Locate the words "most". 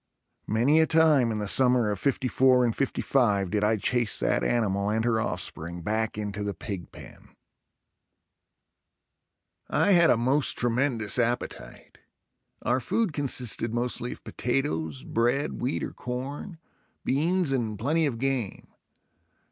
10.17-10.53